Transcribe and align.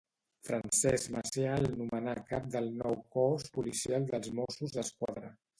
Francesc 0.45 1.11
Macià 1.15 1.51
el 1.63 1.67
nomenà 1.83 2.17
cap 2.31 2.49
del 2.57 2.71
nou 2.81 2.99
cos 3.19 3.47
policial 3.59 4.11
dels 4.11 4.33
Mossos 4.41 4.79
d'Esquadra. 4.79 5.35